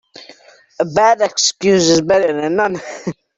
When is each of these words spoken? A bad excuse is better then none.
A 0.79 0.83
bad 0.95 1.21
excuse 1.21 1.87
is 1.87 2.01
better 2.01 2.33
then 2.33 2.55
none. 2.55 2.81